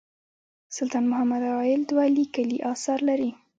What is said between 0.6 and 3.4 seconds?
سلطان محمد عايل دوه لیکلي اثار لري.